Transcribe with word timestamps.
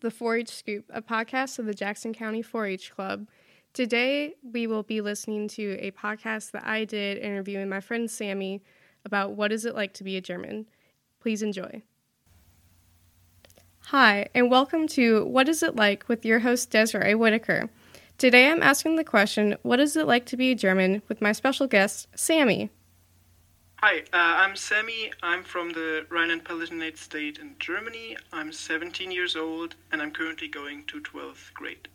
the 0.00 0.10
4 0.10 0.36
H 0.36 0.48
Scoop, 0.48 0.84
a 0.92 1.02
podcast 1.02 1.58
of 1.58 1.66
the 1.66 1.74
Jackson 1.74 2.12
County 2.14 2.42
4 2.42 2.66
H 2.66 2.92
Club. 2.92 3.26
Today, 3.72 4.34
we 4.42 4.66
will 4.66 4.82
be 4.82 5.00
listening 5.00 5.46
to 5.48 5.78
a 5.80 5.90
podcast 5.92 6.52
that 6.52 6.66
I 6.66 6.84
did 6.84 7.18
interviewing 7.18 7.68
my 7.68 7.80
friend 7.80 8.10
Sammy 8.10 8.62
about 9.04 9.32
what 9.32 9.52
is 9.52 9.64
it 9.64 9.74
like 9.74 9.92
to 9.94 10.04
be 10.04 10.16
a 10.16 10.20
German. 10.20 10.66
Please 11.20 11.42
enjoy. 11.42 11.82
Hi, 13.84 14.28
and 14.34 14.50
welcome 14.50 14.88
to 14.88 15.24
What 15.26 15.48
Is 15.48 15.62
It 15.62 15.76
Like 15.76 16.08
with 16.08 16.24
your 16.24 16.40
host 16.40 16.70
Desirae 16.70 17.18
Whitaker. 17.18 17.68
Today 18.18 18.50
I'm 18.50 18.62
asking 18.62 18.96
the 18.96 19.04
question, 19.04 19.56
What 19.62 19.80
is 19.80 19.96
it 19.96 20.06
like 20.06 20.26
to 20.26 20.36
be 20.36 20.52
a 20.52 20.56
German 20.56 21.02
with 21.08 21.20
my 21.20 21.32
special 21.32 21.66
guest, 21.66 22.08
Sammy? 22.14 22.70
Hi, 23.82 24.00
uh, 24.00 24.02
I'm 24.12 24.56
Sammy. 24.56 25.10
I'm 25.22 25.42
from 25.42 25.72
the 25.72 26.04
Rhineland-Palatinate 26.10 26.98
state 26.98 27.38
in 27.38 27.56
Germany. 27.58 28.14
I'm 28.30 28.52
17 28.52 29.10
years 29.10 29.36
old 29.36 29.74
and 29.90 30.02
I'm 30.02 30.10
currently 30.10 30.48
going 30.48 30.84
to 30.88 31.00
12th 31.00 31.54
grade. 31.54 31.88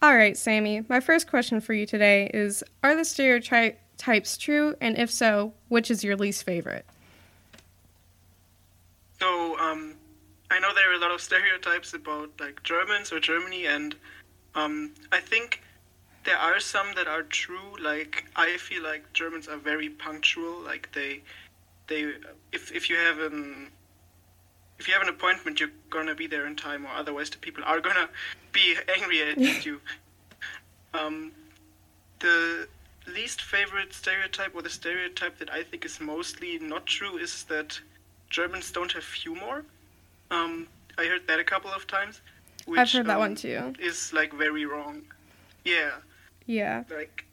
All 0.00 0.16
right, 0.16 0.34
Sammy. 0.34 0.82
My 0.88 0.98
first 0.98 1.28
question 1.28 1.60
for 1.60 1.74
you 1.74 1.84
today 1.84 2.30
is 2.32 2.64
Are 2.82 2.96
the 2.96 3.04
stereotypes 3.04 4.38
true? 4.38 4.74
And 4.80 4.96
if 4.96 5.10
so, 5.10 5.52
which 5.68 5.90
is 5.90 6.02
your 6.02 6.16
least 6.16 6.44
favorite? 6.44 6.86
So, 9.20 9.58
um, 9.58 9.96
I 10.50 10.58
know 10.58 10.72
there 10.74 10.90
are 10.90 10.94
a 10.94 10.98
lot 10.98 11.10
of 11.10 11.20
stereotypes 11.30 11.92
about 11.92 12.30
like 12.40 12.62
Germans 12.62 13.12
or 13.12 13.20
Germany, 13.20 13.66
and 13.66 13.94
um, 14.54 14.94
I 15.12 15.20
think 15.20 15.60
there 16.24 16.38
are 16.38 16.60
some 16.60 16.94
that 16.96 17.06
are 17.06 17.22
true. 17.22 17.76
Like 17.80 18.24
I 18.36 18.56
feel 18.56 18.82
like 18.82 19.12
Germans 19.12 19.48
are 19.48 19.56
very 19.56 19.88
punctual. 19.88 20.60
Like 20.60 20.92
they, 20.92 21.22
they, 21.88 22.14
if 22.52 22.72
if 22.72 22.88
you 22.88 22.96
have 22.96 23.18
an 23.18 23.70
if 24.78 24.88
you 24.88 24.94
have 24.94 25.02
an 25.02 25.08
appointment, 25.08 25.60
you're 25.60 25.70
gonna 25.90 26.14
be 26.14 26.26
there 26.26 26.46
in 26.46 26.56
time, 26.56 26.84
or 26.84 26.90
otherwise 26.90 27.30
the 27.30 27.38
people 27.38 27.62
are 27.64 27.80
gonna 27.80 28.08
be 28.52 28.76
angry 28.96 29.22
at 29.22 29.38
you. 29.66 29.80
Um, 30.94 31.32
the 32.20 32.68
least 33.06 33.42
favorite 33.42 33.92
stereotype, 33.92 34.54
or 34.54 34.62
the 34.62 34.70
stereotype 34.70 35.38
that 35.38 35.52
I 35.52 35.62
think 35.62 35.84
is 35.84 36.00
mostly 36.00 36.58
not 36.58 36.86
true, 36.86 37.16
is 37.16 37.44
that 37.44 37.80
Germans 38.30 38.70
don't 38.70 38.92
have 38.92 39.04
humor. 39.04 39.64
Um, 40.30 40.68
I 40.98 41.04
heard 41.04 41.26
that 41.26 41.38
a 41.40 41.44
couple 41.44 41.70
of 41.70 41.86
times. 41.86 42.20
Which, 42.66 42.78
I've 42.78 42.90
heard 42.92 43.06
that 43.06 43.14
um, 43.14 43.20
one 43.20 43.34
too. 43.34 43.74
Is 43.78 44.12
like 44.12 44.32
very 44.32 44.64
wrong. 44.66 45.02
Yeah. 45.64 45.90
Yeah. 46.46 46.84
Like, 46.90 47.24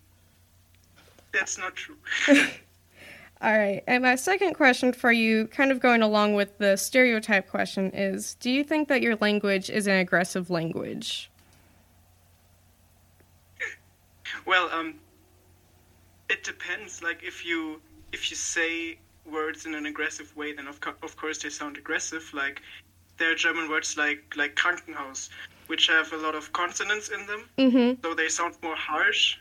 that's 1.33 1.57
not 1.57 1.75
true. 1.75 1.97
All 3.41 3.57
right. 3.57 3.83
And 3.88 4.03
my 4.03 4.15
second 4.15 4.53
question 4.55 4.91
for 4.91 5.11
you, 5.11 5.47
kind 5.47 5.71
of 5.71 5.79
going 5.79 6.02
along 6.02 6.33
with 6.33 6.57
the 6.57 6.75
stereotype 6.75 7.49
question, 7.49 7.91
is 7.91 8.35
do 8.35 8.52
you 8.52 8.63
think 8.63 8.89
that 8.89 9.02
your 9.02 9.15
language 9.17 9.69
is 9.69 9.87
an 9.87 9.97
aggressive 9.97 10.49
language? 10.49 11.31
Well, 14.45 14.69
um, 14.71 14.95
it 16.30 16.43
depends. 16.43 17.02
Like, 17.02 17.23
if 17.23 17.45
you 17.45 17.81
if 18.11 18.30
you 18.30 18.35
say 18.35 18.97
words 19.25 19.65
in 19.65 19.75
an 19.75 19.85
aggressive 19.85 20.35
way, 20.35 20.53
then 20.53 20.67
of, 20.67 20.81
co- 20.81 20.95
of 21.03 21.15
course 21.15 21.37
they 21.37 21.49
sound 21.49 21.77
aggressive. 21.77 22.30
Like, 22.33 22.61
there 23.19 23.31
are 23.31 23.35
German 23.35 23.69
words 23.69 23.97
like 23.97 24.33
like 24.35 24.55
Krankenhaus, 24.55 25.29
which 25.67 25.87
have 25.87 26.11
a 26.13 26.17
lot 26.17 26.35
of 26.35 26.51
consonants 26.53 27.09
in 27.09 27.25
them, 27.27 27.43
mm-hmm. 27.57 28.01
so 28.01 28.13
they 28.13 28.29
sound 28.29 28.55
more 28.63 28.75
harsh. 28.75 29.37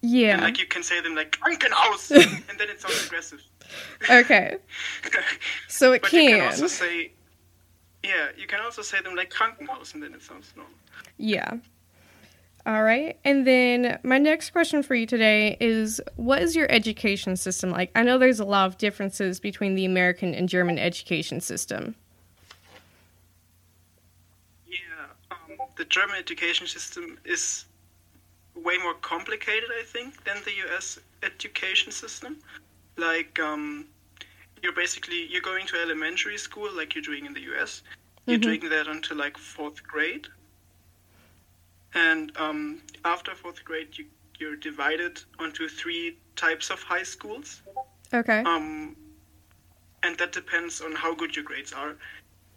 Yeah. 0.00 0.34
And 0.34 0.42
like 0.42 0.58
you 0.58 0.66
can 0.66 0.82
say 0.82 1.00
them 1.00 1.14
like 1.14 1.32
Krankenhaus, 1.32 2.10
and 2.48 2.58
then 2.58 2.68
it 2.70 2.80
sounds 2.80 3.04
aggressive. 3.06 3.42
Okay. 4.08 4.56
so 5.68 5.92
it 5.92 6.02
but 6.02 6.10
can. 6.10 6.22
you 6.22 6.36
can 6.36 6.46
also 6.46 6.66
say, 6.66 7.12
yeah, 8.04 8.28
you 8.36 8.46
can 8.46 8.60
also 8.60 8.82
say 8.82 9.00
them 9.02 9.14
like 9.14 9.30
Krankenhaus, 9.30 9.94
and 9.94 10.02
then 10.02 10.14
it 10.14 10.22
sounds 10.22 10.52
normal. 10.56 10.72
Yeah. 11.18 11.58
All 12.66 12.82
right. 12.82 13.16
And 13.24 13.46
then 13.46 14.00
my 14.02 14.18
next 14.18 14.50
question 14.50 14.82
for 14.82 14.96
you 14.96 15.06
today 15.06 15.56
is 15.60 16.00
what 16.16 16.42
is 16.42 16.56
your 16.56 16.70
education 16.70 17.36
system 17.36 17.70
like? 17.70 17.92
I 17.94 18.02
know 18.02 18.18
there's 18.18 18.40
a 18.40 18.44
lot 18.44 18.66
of 18.66 18.76
differences 18.76 19.38
between 19.38 19.76
the 19.76 19.84
American 19.84 20.34
and 20.34 20.48
German 20.48 20.76
education 20.76 21.40
system. 21.40 21.94
The 25.76 25.84
German 25.84 26.16
education 26.16 26.66
system 26.66 27.18
is 27.24 27.66
way 28.54 28.78
more 28.78 28.94
complicated, 28.94 29.68
I 29.78 29.82
think, 29.84 30.24
than 30.24 30.36
the 30.44 30.52
U.S. 30.66 30.98
education 31.22 31.92
system. 31.92 32.38
Like, 32.96 33.38
um, 33.38 33.86
you're 34.62 34.72
basically 34.72 35.26
you're 35.26 35.42
going 35.42 35.66
to 35.66 35.76
elementary 35.80 36.38
school 36.38 36.68
like 36.74 36.94
you're 36.94 37.02
doing 37.02 37.26
in 37.26 37.34
the 37.34 37.42
U.S. 37.52 37.82
You're 38.26 38.38
mm-hmm. 38.38 38.42
doing 38.42 38.70
that 38.70 38.88
until 38.88 39.16
like 39.16 39.36
fourth 39.36 39.82
grade, 39.82 40.26
and 41.94 42.32
um, 42.36 42.82
after 43.04 43.34
fourth 43.34 43.64
grade, 43.64 43.96
you 43.96 44.06
you're 44.38 44.56
divided 44.56 45.22
onto 45.38 45.68
three 45.68 46.16
types 46.34 46.70
of 46.70 46.82
high 46.82 47.02
schools. 47.02 47.62
Okay. 48.12 48.40
Um, 48.40 48.94
and 50.02 50.16
that 50.18 50.32
depends 50.32 50.80
on 50.82 50.94
how 50.94 51.14
good 51.14 51.34
your 51.34 51.44
grades 51.44 51.72
are, 51.72 51.96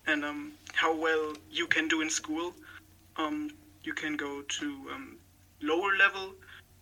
and 0.08 0.26
um, 0.26 0.54
how 0.74 0.96
well 0.96 1.34
you 1.52 1.68
can 1.68 1.88
do 1.88 2.02
in 2.02 2.10
school 2.10 2.54
um, 3.18 3.50
you 3.84 3.94
can 3.94 4.16
go 4.16 4.42
to 4.42 4.66
um, 4.94 5.18
lower 5.62 5.96
level 5.96 6.34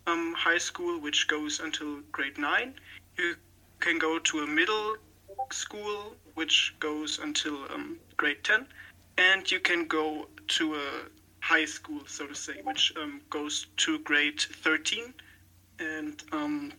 um, 0.06 0.34
high 0.34 0.58
school, 0.58 1.00
which 1.00 1.28
goes 1.28 1.60
until 1.60 2.00
grade 2.12 2.38
9. 2.38 2.74
You 3.16 3.36
can 3.80 3.98
go 3.98 4.18
to 4.18 4.40
a 4.40 4.46
middle 4.46 4.96
school, 5.50 6.14
which 6.34 6.74
goes 6.80 7.18
until 7.18 7.64
um, 7.72 7.98
grade 8.16 8.42
10. 8.44 8.66
And 9.18 9.50
you 9.50 9.60
can 9.60 9.86
go 9.86 10.28
to 10.48 10.76
a 10.76 10.90
high 11.40 11.64
school, 11.64 12.02
so 12.06 12.26
to 12.26 12.34
say, 12.34 12.60
which 12.62 12.92
um, 12.96 13.20
goes 13.30 13.66
to 13.78 13.98
grade 14.00 14.40
13. 14.40 15.12
And 15.80 16.22
um, 16.32 16.72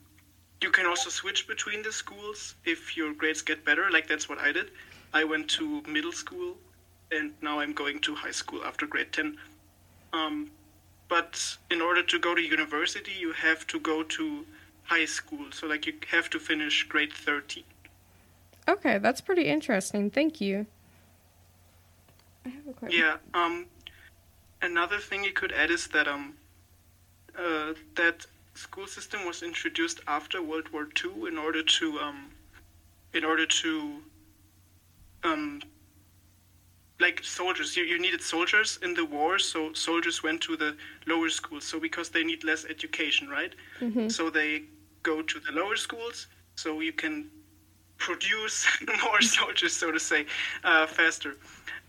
you 0.61 0.71
can 0.71 0.85
also 0.85 1.09
switch 1.09 1.47
between 1.47 1.83
the 1.83 1.91
schools 1.91 2.55
if 2.65 2.97
your 2.97 3.13
grades 3.13 3.41
get 3.41 3.63
better, 3.63 3.89
like 3.91 4.07
that's 4.07 4.27
what 4.27 4.39
I 4.39 4.51
did. 4.51 4.71
I 5.13 5.23
went 5.23 5.49
to 5.51 5.81
middle 5.83 6.11
school 6.11 6.57
now 7.49 7.59
I'm 7.59 7.73
going 7.73 7.99
to 8.07 8.11
high 8.15 8.35
school 8.41 8.61
after 8.63 8.85
grade 8.85 9.11
10. 9.11 9.37
Um, 10.13 10.51
but 11.07 11.57
in 11.71 11.81
order 11.81 12.03
to 12.03 12.17
go 12.19 12.35
to 12.35 12.41
university, 12.41 13.13
you 13.23 13.31
have 13.31 13.65
to 13.67 13.79
go 13.79 14.03
to 14.17 14.45
high 14.83 15.05
school. 15.17 15.45
So, 15.51 15.65
like, 15.73 15.87
you 15.87 15.93
have 16.15 16.29
to 16.29 16.39
finish 16.39 16.75
grade 16.83 17.13
13. 17.13 17.63
Okay, 18.67 18.99
that's 18.99 19.21
pretty 19.21 19.45
interesting. 19.55 20.11
Thank 20.11 20.39
you. 20.39 20.67
I 22.45 22.49
have 22.49 22.67
a 22.67 22.73
question. 22.73 22.99
Yeah. 22.99 23.17
Um, 23.33 23.65
another 24.61 24.99
thing 24.99 25.23
you 25.23 25.33
could 25.33 25.51
add 25.51 25.71
is 25.71 25.87
that 25.87 26.07
um, 26.07 26.25
uh, 27.35 27.73
that 27.95 28.27
school 28.53 28.85
system 28.85 29.25
was 29.25 29.41
introduced 29.41 29.99
after 30.07 30.37
World 30.43 30.67
War 30.73 30.87
II 31.03 31.27
in 31.27 31.37
order 31.37 31.63
to 31.63 31.85
um, 32.05 32.19
in 33.13 33.23
order 33.25 33.47
to 33.63 33.71
um, 35.23 35.61
like 36.99 37.23
soldiers 37.23 37.77
you, 37.77 37.83
you 37.83 37.99
needed 37.99 38.21
soldiers 38.21 38.77
in 38.81 38.93
the 38.93 39.05
war 39.05 39.39
so 39.39 39.71
soldiers 39.73 40.21
went 40.21 40.41
to 40.41 40.57
the 40.57 40.75
lower 41.07 41.29
schools 41.29 41.63
so 41.63 41.79
because 41.79 42.09
they 42.09 42.23
need 42.23 42.43
less 42.43 42.65
education 42.65 43.29
right? 43.29 43.53
Mm-hmm. 43.79 44.09
so 44.09 44.29
they 44.29 44.63
go 45.03 45.21
to 45.21 45.39
the 45.39 45.51
lower 45.51 45.75
schools 45.75 46.27
so 46.55 46.81
you 46.81 46.91
can 46.91 47.29
produce 47.99 48.67
more 49.03 49.21
soldiers 49.21 49.73
so 49.73 49.91
to 49.91 49.99
say 49.99 50.25
uh, 50.63 50.87
faster. 50.87 51.35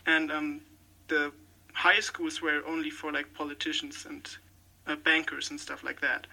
And 0.06 0.30
um, 0.30 0.60
the 1.08 1.32
high 1.72 2.00
schools 2.00 2.42
were 2.42 2.62
only 2.66 2.90
for 2.90 3.12
like 3.12 3.32
politicians 3.32 4.06
and 4.08 4.28
uh, 4.86 4.96
bankers 4.96 5.50
and 5.50 5.58
stuff 5.58 5.82
like 5.82 6.00
that. 6.00 6.26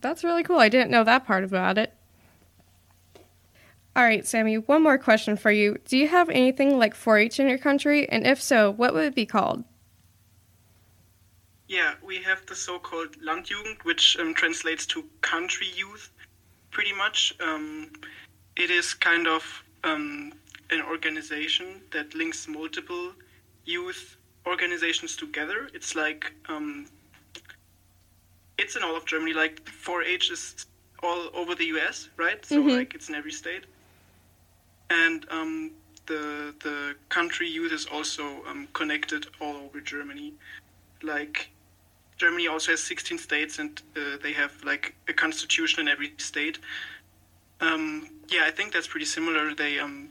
That's 0.00 0.24
really 0.24 0.42
cool. 0.42 0.58
I 0.58 0.68
didn't 0.68 0.90
know 0.90 1.04
that 1.04 1.26
part 1.26 1.44
about 1.44 1.78
it 1.78 1.92
all 3.96 4.04
right, 4.04 4.24
Sammy, 4.24 4.56
one 4.56 4.82
more 4.84 4.98
question 4.98 5.36
for 5.36 5.50
you. 5.50 5.76
Do 5.84 5.96
you 5.98 6.06
have 6.06 6.30
anything 6.30 6.78
like 6.78 6.94
4 6.94 7.18
H 7.18 7.40
in 7.40 7.48
your 7.48 7.58
country? 7.58 8.08
And 8.08 8.24
if 8.24 8.40
so, 8.40 8.70
what 8.70 8.94
would 8.94 9.04
it 9.04 9.14
be 9.16 9.26
called? 9.26 9.64
Yeah, 11.66 11.94
we 12.02 12.22
have 12.22 12.46
the 12.46 12.54
so 12.54 12.78
called 12.78 13.16
Landjugend, 13.20 13.82
which 13.82 14.16
um, 14.18 14.32
translates 14.34 14.86
to 14.86 15.04
country 15.22 15.66
youth, 15.74 16.10
pretty 16.70 16.92
much. 16.92 17.34
Um, 17.40 17.90
it 18.56 18.70
is 18.70 18.94
kind 18.94 19.26
of 19.26 19.42
um, 19.82 20.34
an 20.70 20.82
organization 20.82 21.80
that 21.90 22.14
links 22.14 22.46
multiple 22.46 23.12
youth 23.64 24.16
organizations 24.46 25.16
together. 25.16 25.68
It's 25.74 25.96
like, 25.96 26.32
um, 26.48 26.86
it's 28.56 28.76
in 28.76 28.84
all 28.84 28.96
of 28.96 29.04
Germany, 29.04 29.32
like 29.32 29.68
4 29.68 30.04
H 30.04 30.30
is 30.30 30.66
all 31.02 31.28
over 31.34 31.56
the 31.56 31.64
US, 31.76 32.08
right? 32.16 32.44
So, 32.44 32.60
mm-hmm. 32.60 32.68
like, 32.68 32.94
it's 32.94 33.08
in 33.08 33.16
every 33.16 33.32
state 33.32 33.64
and 34.90 35.24
um, 35.30 35.70
the 36.06 36.54
the 36.62 36.94
country 37.08 37.48
youth 37.48 37.72
is 37.72 37.86
also 37.86 38.44
um, 38.48 38.68
connected 38.72 39.26
all 39.40 39.56
over 39.56 39.80
Germany. 39.80 40.34
Like 41.02 41.50
Germany 42.18 42.48
also 42.48 42.72
has 42.72 42.82
16 42.82 43.16
states, 43.18 43.58
and 43.58 43.80
uh, 43.96 44.18
they 44.22 44.32
have 44.32 44.52
like 44.64 44.94
a 45.08 45.12
constitution 45.12 45.80
in 45.80 45.88
every 45.88 46.12
state. 46.18 46.58
Um, 47.60 48.10
yeah, 48.28 48.42
I 48.44 48.50
think 48.50 48.72
that's 48.72 48.88
pretty 48.88 49.06
similar. 49.06 49.54
They 49.54 49.78
um, 49.78 50.10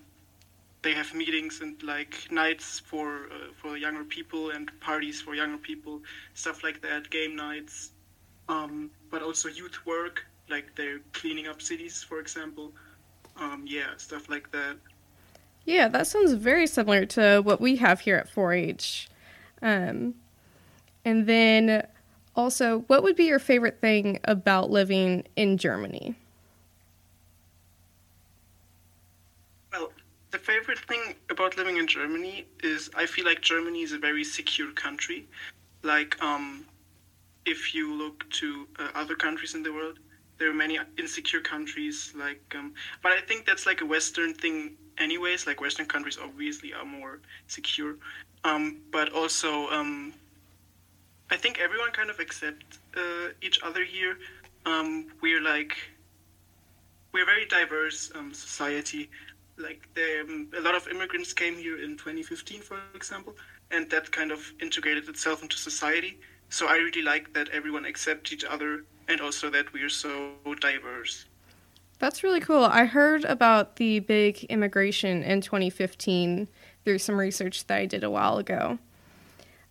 they 0.81 0.93
have 0.93 1.13
meetings 1.13 1.61
and 1.61 1.81
like 1.83 2.27
nights 2.31 2.79
for 2.79 3.25
uh, 3.25 3.51
for 3.55 3.77
younger 3.77 4.03
people 4.03 4.51
and 4.51 4.71
parties 4.79 5.21
for 5.21 5.35
younger 5.35 5.57
people, 5.57 6.01
stuff 6.33 6.63
like 6.63 6.81
that, 6.81 7.09
game 7.09 7.35
nights, 7.35 7.91
um, 8.47 8.89
but 9.11 9.21
also 9.21 9.49
youth 9.49 9.85
work, 9.85 10.25
like 10.49 10.75
they're 10.75 10.99
cleaning 11.11 11.47
up 11.47 11.61
cities, 11.61 12.01
for 12.01 12.19
example. 12.19 12.71
Um, 13.37 13.65
yeah, 13.67 13.95
stuff 13.97 14.29
like 14.29 14.51
that. 14.51 14.77
Yeah, 15.65 15.87
that 15.89 16.07
sounds 16.07 16.33
very 16.33 16.67
similar 16.67 17.05
to 17.07 17.41
what 17.41 17.61
we 17.61 17.75
have 17.77 18.01
here 18.01 18.15
at 18.15 18.33
4-H. 18.33 19.09
Um, 19.61 20.15
and 21.05 21.27
then 21.27 21.85
also, 22.35 22.79
what 22.87 23.03
would 23.03 23.15
be 23.15 23.25
your 23.25 23.39
favorite 23.39 23.79
thing 23.81 24.19
about 24.23 24.69
living 24.69 25.25
in 25.35 25.57
Germany? 25.57 26.15
Well, 29.71 29.91
the 30.31 30.39
favorite 30.39 30.79
thing 30.79 31.15
about 31.29 31.57
living 31.57 31.77
in 31.77 31.87
Germany 31.87 32.45
is 32.63 32.89
I 32.95 33.05
feel 33.05 33.25
like 33.25 33.41
Germany 33.41 33.81
is 33.81 33.91
a 33.91 33.99
very 33.99 34.23
secure 34.23 34.71
country. 34.71 35.27
Like, 35.83 36.21
um, 36.23 36.65
if 37.45 37.73
you 37.73 37.93
look 37.93 38.29
to 38.31 38.67
uh, 38.79 38.89
other 38.95 39.15
countries 39.15 39.55
in 39.55 39.63
the 39.63 39.73
world, 39.73 39.99
there 40.39 40.49
are 40.49 40.53
many 40.53 40.79
insecure 40.97 41.41
countries. 41.41 42.13
Like, 42.15 42.41
um, 42.57 42.73
but 43.03 43.11
I 43.11 43.21
think 43.21 43.45
that's 43.45 43.65
like 43.65 43.81
a 43.81 43.85
Western 43.85 44.33
thing, 44.33 44.77
anyways. 44.97 45.45
Like 45.45 45.61
Western 45.61 45.85
countries 45.85 46.17
obviously 46.21 46.73
are 46.73 46.85
more 46.85 47.19
secure, 47.47 47.95
um, 48.43 48.81
but 48.91 49.11
also 49.11 49.67
um, 49.69 50.13
I 51.29 51.37
think 51.37 51.59
everyone 51.59 51.91
kind 51.91 52.09
of 52.09 52.19
accept 52.19 52.79
uh, 52.97 53.29
each 53.41 53.61
other 53.61 53.83
here. 53.83 54.17
Um, 54.65 55.07
we're 55.21 55.41
like 55.41 55.77
we're 57.11 57.23
a 57.23 57.25
very 57.25 57.45
diverse 57.45 58.11
um, 58.15 58.33
society. 58.33 59.09
Like 59.57 59.87
there, 59.93 60.21
um, 60.21 60.49
a 60.57 60.61
lot 60.61 60.75
of 60.75 60.87
immigrants 60.87 61.33
came 61.33 61.55
here 61.55 61.83
in 61.83 61.97
2015, 61.97 62.61
for 62.61 62.77
example, 62.95 63.35
and 63.71 63.89
that 63.89 64.11
kind 64.11 64.31
of 64.31 64.53
integrated 64.61 65.09
itself 65.09 65.43
into 65.43 65.57
society. 65.57 66.19
So 66.49 66.67
I 66.67 66.77
really 66.77 67.03
like 67.03 67.33
that 67.33 67.49
everyone 67.49 67.85
accepts 67.85 68.33
each 68.33 68.43
other, 68.43 68.83
and 69.07 69.21
also 69.21 69.49
that 69.51 69.71
we're 69.71 69.89
so 69.89 70.31
diverse. 70.59 71.25
That's 71.99 72.23
really 72.23 72.39
cool. 72.39 72.63
I 72.63 72.85
heard 72.85 73.25
about 73.25 73.75
the 73.75 73.99
big 73.99 74.45
immigration 74.45 75.21
in 75.21 75.41
2015 75.41 76.47
through 76.83 76.97
some 76.97 77.19
research 77.19 77.67
that 77.67 77.77
I 77.77 77.85
did 77.85 78.03
a 78.03 78.09
while 78.09 78.37
ago. 78.37 78.79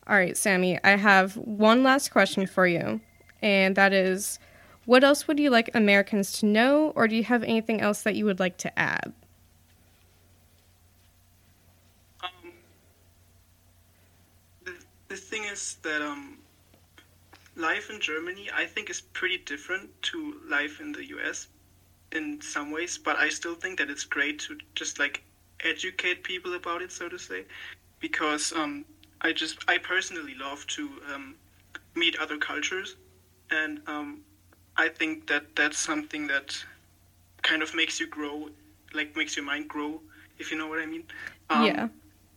All 0.07 0.17
right, 0.17 0.37
Sammy, 0.37 0.79
I 0.85 0.91
have 0.91 1.37
one 1.37 1.83
last 1.83 2.11
question 2.11 2.47
for 2.47 2.67
you, 2.67 3.01
and 3.43 3.75
that 3.77 3.93
is 3.93 4.39
what 4.85 5.05
else 5.05 5.27
would 5.27 5.39
you 5.39 5.51
like 5.51 5.71
Americans 5.75 6.33
to 6.41 6.47
know, 6.47 6.93
or 6.95 7.09
do 7.09 7.17
you 7.17 7.25
have 7.25 7.43
anything 7.43 7.81
else 7.81 8.03
that 8.03 8.15
you 8.15 8.25
would 8.25 8.41
like 8.41 8.57
to 8.59 8.79
add? 8.79 9.13
Um, 12.23 12.53
the, 14.65 14.73
the 15.09 15.17
thing 15.17 15.45
is 15.45 15.77
that 15.83 16.01
um, 16.01 16.39
life 17.59 17.91
in 17.91 18.01
Germany, 18.01 18.49
I 18.55 18.65
think, 18.67 18.89
is 18.89 19.01
pretty 19.01 19.39
different 19.39 19.91
to 20.05 20.37
life 20.49 20.81
in 20.81 20.93
the 20.93 21.05
US 21.09 21.49
in 22.13 22.41
some 22.41 22.71
ways, 22.71 22.99
but 22.99 23.17
I 23.17 23.29
still 23.29 23.55
think 23.55 23.79
that 23.79 23.91
it's 23.91 24.05
great 24.05 24.39
to 24.41 24.57
just 24.75 24.99
like 24.99 25.23
educate 25.61 26.23
people 26.23 26.55
about 26.55 26.81
it, 26.81 26.93
so 26.93 27.09
to 27.09 27.19
say, 27.19 27.45
because 28.01 28.53
um, 28.53 28.85
I 29.21 29.33
just 29.33 29.59
I 29.69 29.79
personally 29.79 30.35
love 30.35 30.67
to 30.69 30.89
um, 31.13 31.35
meet 31.95 32.17
other 32.19 32.39
cultures, 32.39 32.97
and 33.51 33.81
um, 33.87 34.21
I 34.77 34.89
think 34.89 35.27
that 35.27 35.45
that's 35.57 35.79
something 35.79 36.29
that 36.29 36.57
kind 37.43 37.63
of 37.63 37.75
makes 37.75 38.01
you 38.01 38.07
grow, 38.07 38.49
like 38.95 39.17
makes 39.17 39.37
your 39.37 39.45
mind 39.45 39.69
grow, 39.69 40.01
if 40.39 40.51
you 40.51 40.57
know 40.57 40.69
what 40.69 40.79
I 40.79 40.87
mean. 40.87 41.05
Um, 41.51 41.67
yeah. 41.67 41.89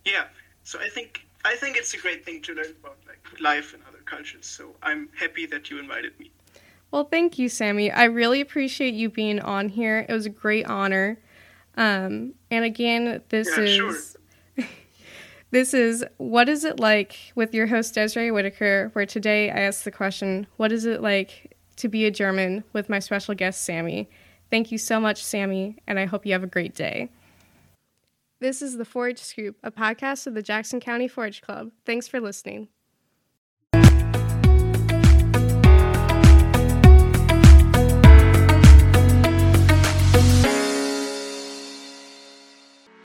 Yeah. 0.04 0.24
So 0.64 0.80
I 0.80 0.90
think 0.90 1.26
I 1.44 1.56
think 1.56 1.78
it's 1.78 1.94
a 1.94 1.98
great 1.98 2.24
thing 2.24 2.42
to 2.44 2.54
learn 2.54 2.74
about 2.80 2.98
like 3.08 3.40
life 3.40 3.74
in 3.74 3.82
other 3.88 4.02
cultures. 4.06 4.46
So 4.46 4.76
I'm 4.84 5.10
happy 5.18 5.46
that 5.48 5.70
you 5.70 5.80
invited 5.80 6.18
me. 6.20 6.32
Well, 6.92 7.06
thank 7.06 7.40
you, 7.40 7.48
Sammy. 7.48 7.90
I 7.90 8.06
really 8.06 8.42
appreciate 8.42 8.94
you 8.94 9.10
being 9.10 9.40
on 9.40 9.70
here. 9.70 10.06
It 10.08 10.14
was 10.14 10.26
a 10.26 10.30
great 10.30 10.66
honor. 10.68 11.18
Um, 11.78 12.34
and 12.50 12.66
again, 12.66 13.22
this 13.30 13.50
yeah, 13.58 13.64
is 13.64 13.76
sure. 13.76 14.66
This 15.52 15.74
is 15.74 16.06
What 16.18 16.48
is 16.48 16.64
it 16.64 16.80
like 16.80 17.34
with 17.36 17.54
your 17.54 17.68
host, 17.68 17.96
Desirae 17.96 18.34
Whitaker, 18.34 18.90
where 18.94 19.06
today 19.06 19.50
I 19.50 19.60
ask 19.62 19.84
the 19.84 19.92
question, 19.92 20.48
What 20.58 20.72
is 20.72 20.86
it 20.86 21.02
like 21.02 21.58
to 21.78 21.90
be 21.90 22.06
a 22.06 22.12
German 22.12 22.64
with 22.72 22.90
my 22.90 23.00
special 23.00 23.36
guest, 23.36 23.64
Sammy? 23.64 24.10
Thank 24.50 24.72
you 24.72 24.78
so 24.78 25.00
much, 25.00 25.24
Sammy, 25.24 25.78
and 25.88 26.00
I 26.00 26.06
hope 26.06 26.26
you 26.26 26.34
have 26.34 26.44
a 26.44 26.48
great 26.48 26.76
day. 26.76 27.10
This 28.42 28.64
is 28.64 28.76
the 28.78 28.86
4 28.86 29.10
H 29.10 29.20
Scoop, 29.20 29.58
a 29.62 29.70
podcast 29.70 30.26
of 30.26 30.34
the 30.34 30.42
Jackson 30.42 30.80
County 30.80 31.08
4 31.08 31.26
H 31.28 31.42
Club. 31.44 31.70
Thanks 31.86 32.08
for 32.08 32.20
listening. 32.20 32.70